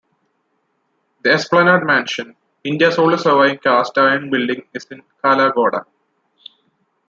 The 1.23 1.31
Esplanade 1.33 1.85
Mansion, 1.85 2.35
India's 2.63 2.97
oldest 2.97 3.25
surviving 3.25 3.59
cast 3.59 3.95
iron 3.99 4.31
building, 4.31 4.63
is 4.73 4.85
in 4.85 5.03
Kala 5.21 5.53
Ghoda. 5.53 5.85